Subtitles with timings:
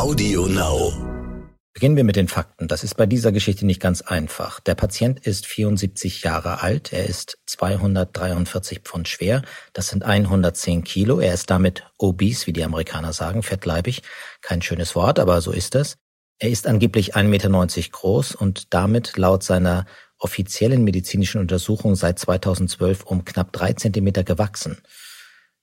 [0.00, 0.94] Audio Now.
[1.74, 2.68] Beginnen wir mit den Fakten.
[2.68, 4.58] Das ist bei dieser Geschichte nicht ganz einfach.
[4.58, 6.94] Der Patient ist 74 Jahre alt.
[6.94, 9.42] Er ist 243 Pfund schwer.
[9.74, 11.20] Das sind 110 Kilo.
[11.20, 14.00] Er ist damit obese, wie die Amerikaner sagen, fettleibig.
[14.40, 15.98] Kein schönes Wort, aber so ist es.
[16.38, 19.84] Er ist angeblich 1,90 Meter groß und damit laut seiner
[20.18, 24.78] offiziellen medizinischen Untersuchung seit 2012 um knapp drei Zentimeter gewachsen.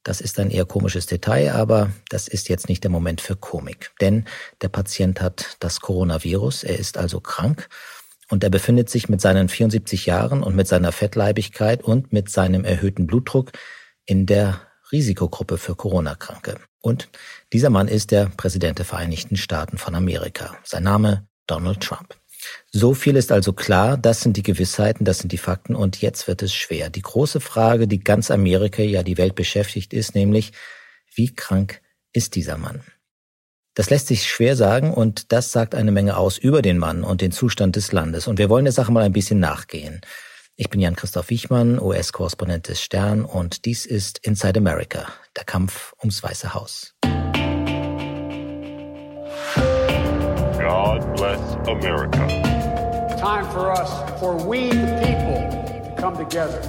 [0.07, 3.91] Das ist ein eher komisches Detail, aber das ist jetzt nicht der Moment für Komik.
[3.99, 4.23] Denn
[4.61, 7.67] der Patient hat das Coronavirus, er ist also krank
[8.29, 12.63] und er befindet sich mit seinen 74 Jahren und mit seiner Fettleibigkeit und mit seinem
[12.63, 13.51] erhöhten Blutdruck
[14.05, 14.62] in der
[14.93, 16.55] Risikogruppe für Corona-Kranke.
[16.79, 17.09] Und
[17.51, 20.55] dieser Mann ist der Präsident der Vereinigten Staaten von Amerika.
[20.63, 22.15] Sein Name Donald Trump.
[22.71, 26.27] So viel ist also klar, das sind die Gewissheiten, das sind die Fakten und jetzt
[26.27, 26.89] wird es schwer.
[26.89, 30.51] Die große Frage, die ganz Amerika, ja die Welt beschäftigt, ist nämlich,
[31.15, 31.81] wie krank
[32.13, 32.81] ist dieser Mann?
[33.73, 37.21] Das lässt sich schwer sagen und das sagt eine Menge aus über den Mann und
[37.21, 38.27] den Zustand des Landes.
[38.27, 40.01] Und wir wollen der Sache mal ein bisschen nachgehen.
[40.55, 46.23] Ich bin Jan-Christoph Wichmann, US-Korrespondent des Stern und dies ist Inside America, der Kampf ums
[46.23, 46.95] Weiße Haus.
[50.59, 51.20] God
[51.68, 52.27] America.
[53.18, 55.49] Time for us, for we the people,
[55.84, 56.62] to come together.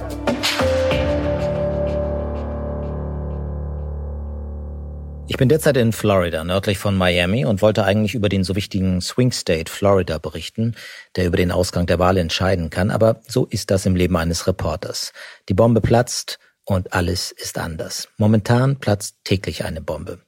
[5.27, 8.99] Ich bin derzeit in Florida, nördlich von Miami, und wollte eigentlich über den so wichtigen
[8.99, 10.75] Swing State Florida berichten,
[11.15, 14.47] der über den Ausgang der Wahl entscheiden kann, aber so ist das im Leben eines
[14.47, 15.13] Reporters.
[15.47, 18.09] Die Bombe platzt und alles ist anders.
[18.17, 20.19] Momentan platzt täglich eine Bombe.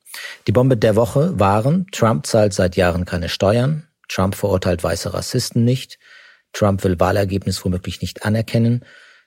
[0.48, 5.64] Die Bombe der Woche waren, Trump zahlt seit Jahren keine Steuern, Trump verurteilt weiße Rassisten
[5.64, 5.98] nicht,
[6.54, 8.86] Trump will Wahlergebnis womöglich nicht anerkennen,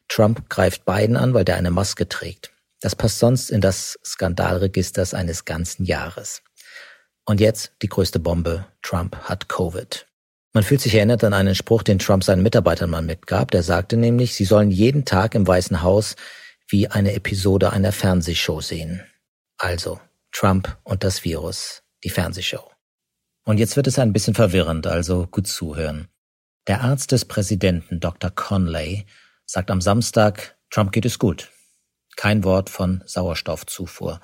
[0.08, 2.52] Trump greift Biden an, weil der eine Maske trägt.
[2.80, 6.42] Das passt sonst in das Skandalregisters eines ganzen Jahres.
[7.24, 10.06] Und jetzt die größte Bombe, Trump hat Covid.
[10.52, 13.50] Man fühlt sich erinnert an einen Spruch, den Trump seinen Mitarbeitern mal mitgab.
[13.50, 16.14] Der sagte nämlich, sie sollen jeden Tag im Weißen Haus
[16.68, 19.02] wie eine Episode einer Fernsehshow sehen.
[19.56, 19.98] Also,
[20.30, 22.73] Trump und das Virus, die Fernsehshow.
[23.44, 26.08] Und jetzt wird es ein bisschen verwirrend, also gut zuhören.
[26.66, 28.30] Der Arzt des Präsidenten, Dr.
[28.30, 29.04] Conley,
[29.44, 31.50] sagt am Samstag, Trump geht es gut.
[32.16, 34.20] Kein Wort von Sauerstoffzufuhr.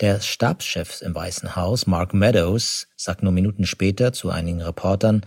[0.00, 5.24] Der Stabschef im Weißen Haus, Mark Meadows, sagt nur Minuten später zu einigen Reportern,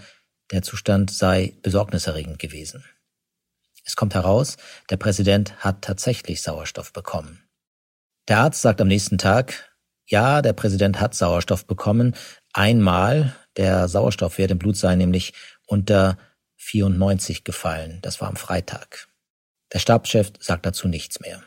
[0.52, 2.84] der Zustand sei besorgniserregend gewesen.
[3.86, 4.58] Es kommt heraus,
[4.90, 7.44] der Präsident hat tatsächlich Sauerstoff bekommen.
[8.28, 9.72] Der Arzt sagt am nächsten Tag,
[10.08, 12.16] ja, der Präsident hat Sauerstoff bekommen.
[12.58, 15.34] Einmal, der Sauerstoffwert im Blut sei nämlich
[15.68, 16.18] unter
[16.56, 18.00] 94 gefallen.
[18.02, 19.10] Das war am Freitag.
[19.74, 21.44] Der Stabschef sagt dazu nichts mehr.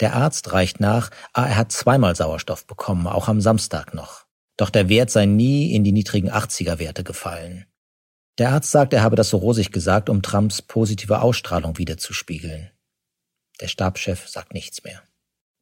[0.00, 4.26] Der Arzt reicht nach, ah, er hat zweimal Sauerstoff bekommen, auch am Samstag noch.
[4.56, 7.66] Doch der Wert sei nie in die niedrigen 80er Werte gefallen.
[8.38, 12.72] Der Arzt sagt, er habe das so rosig gesagt, um Trumps positive Ausstrahlung wiederzuspiegeln.
[13.60, 15.00] Der Stabschef sagt nichts mehr.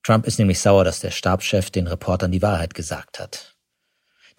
[0.03, 3.60] Trump ist nämlich sauer, dass der Stabschef den Reportern die Wahrheit gesagt hat.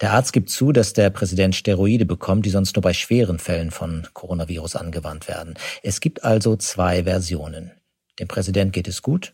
[0.02, 3.70] Der Arzt gibt zu, dass der Präsident Steroide bekommt, die sonst nur bei schweren Fällen
[3.70, 5.54] von Coronavirus angewandt werden.
[5.84, 7.70] Es gibt also zwei Versionen.
[8.18, 9.32] Dem Präsident geht es gut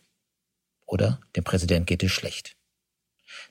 [0.85, 2.55] oder dem Präsident geht es schlecht.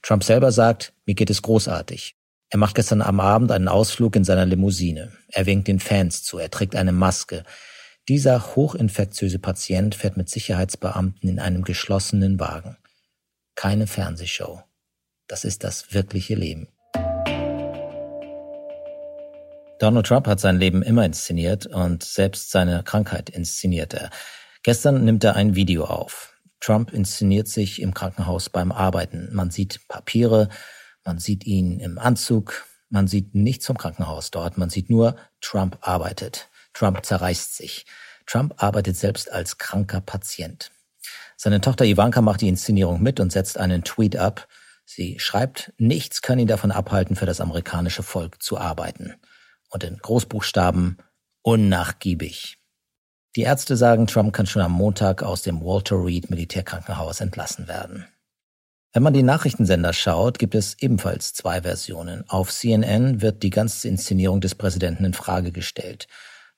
[0.01, 2.15] Trump selber sagt, mir geht es großartig.
[2.51, 5.13] Er macht gestern am Abend einen Ausflug in seiner Limousine.
[5.27, 7.43] Er winkt den Fans zu, er trägt eine Maske.
[8.09, 12.77] Dieser hochinfektiöse Patient fährt mit Sicherheitsbeamten in einem geschlossenen Wagen.
[13.57, 14.63] Keine Fernsehshow.
[15.27, 16.69] Das ist das wirkliche Leben.
[19.79, 24.11] Donald Trump hat sein Leben immer inszeniert und selbst seine Krankheit inszeniert er.
[24.65, 26.35] Gestern nimmt er ein Video auf.
[26.61, 29.29] Trump inszeniert sich im Krankenhaus beim Arbeiten.
[29.33, 30.49] Man sieht Papiere,
[31.05, 35.79] man sieht ihn im Anzug, man sieht nichts vom Krankenhaus dort, man sieht nur, Trump
[35.81, 36.49] arbeitet.
[36.75, 37.87] Trump zerreißt sich.
[38.27, 40.73] Trump arbeitet selbst als kranker Patient.
[41.37, 44.49] Seine Tochter Ivanka macht die Inszenierung mit und setzt einen Tweet ab.
[44.85, 49.15] Sie schreibt, nichts kann ihn davon abhalten, für das amerikanische Volk zu arbeiten.
[49.71, 50.99] Und in Großbuchstaben,
[51.43, 52.59] unnachgiebig.
[53.37, 58.07] Die Ärzte sagen, Trump kann schon am Montag aus dem Walter Reed Militärkrankenhaus entlassen werden.
[58.93, 62.25] Wenn man die Nachrichtensender schaut, gibt es ebenfalls zwei Versionen.
[62.29, 66.09] Auf CNN wird die ganze Inszenierung des Präsidenten in Frage gestellt.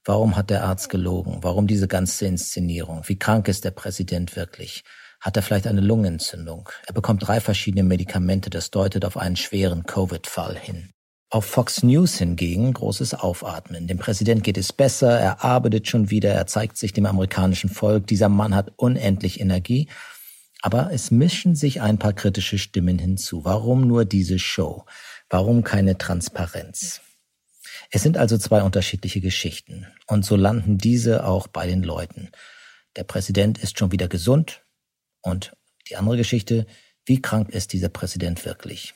[0.04, 1.40] Warum hat der Arzt gelogen?
[1.42, 3.02] Warum diese ganze Inszenierung?
[3.06, 4.84] Wie krank ist der Präsident wirklich?
[5.20, 6.70] Hat er vielleicht eine Lungenentzündung?
[6.86, 10.92] Er bekommt drei verschiedene Medikamente, das deutet auf einen schweren Covid-Fall hin.
[11.32, 13.86] Auf Fox News hingegen großes Aufatmen.
[13.86, 18.08] Dem Präsident geht es besser, er arbeitet schon wieder, er zeigt sich dem amerikanischen Volk.
[18.08, 19.88] Dieser Mann hat unendlich Energie.
[20.60, 23.44] Aber es mischen sich ein paar kritische Stimmen hinzu.
[23.44, 24.84] Warum nur diese Show?
[25.28, 27.00] Warum keine Transparenz?
[27.92, 29.86] Es sind also zwei unterschiedliche Geschichten.
[30.08, 32.32] Und so landen diese auch bei den Leuten.
[32.96, 34.64] Der Präsident ist schon wieder gesund.
[35.22, 35.56] Und
[35.88, 36.66] die andere Geschichte,
[37.04, 38.94] wie krank ist dieser Präsident wirklich?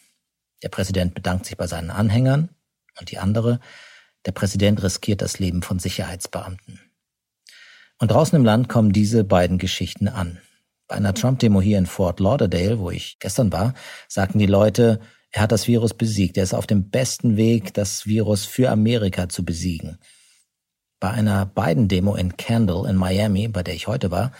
[0.65, 2.49] Der Präsident bedankt sich bei seinen Anhängern.
[2.99, 3.61] Und die andere,
[4.25, 6.81] der Präsident riskiert das Leben von Sicherheitsbeamten.
[7.99, 10.41] Und draußen im Land kommen diese beiden Geschichten an.
[10.89, 13.75] Bei einer Trump-Demo hier in Fort Lauderdale, wo ich gestern war,
[14.09, 15.01] sagten die Leute,
[15.31, 16.39] er hat das Virus besiegt.
[16.39, 19.99] Er ist auf dem besten Weg, das Virus für Amerika zu besiegen.
[20.99, 24.33] Bei einer Biden-Demo in Kendall in Miami, bei der ich heute war,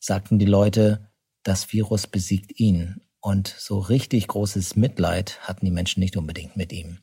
[0.00, 1.08] sagten die Leute,
[1.44, 3.00] das Virus besiegt ihn.
[3.28, 7.00] Und so richtig großes Mitleid hatten die Menschen nicht unbedingt mit ihm.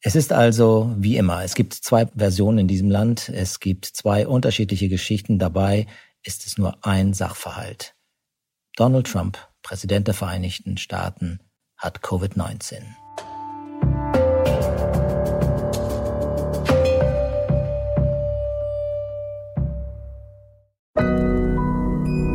[0.00, 4.26] Es ist also wie immer, es gibt zwei Versionen in diesem Land, es gibt zwei
[4.26, 5.86] unterschiedliche Geschichten, dabei
[6.22, 7.94] ist es nur ein Sachverhalt.
[8.76, 11.40] Donald Trump, Präsident der Vereinigten Staaten,
[11.76, 12.80] hat Covid-19.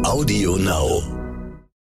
[0.04, 1.15] Audio Now.